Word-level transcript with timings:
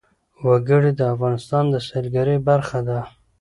وګړي 0.47 0.91
د 0.95 1.01
افغانستان 1.13 1.63
د 1.69 1.75
سیلګرۍ 1.87 2.37
برخه 2.49 2.79
ده. 2.87 2.99